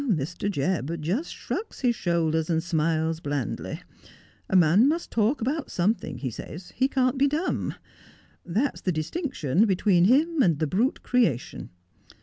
[0.09, 0.49] Mr.
[0.49, 3.83] J ebb just shrugs his shoulders and smiles blandly."
[4.49, 7.75] A man must talk about something," he says," he can't be dumb.
[8.43, 11.69] That's the distinction between him and the brute creation."